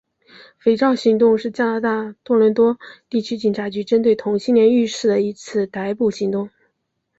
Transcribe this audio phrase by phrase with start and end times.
[0.57, 6.49] 肥皂行动是加拿大大多伦多地区警察局针对同性恋浴室的一次逮捕行动。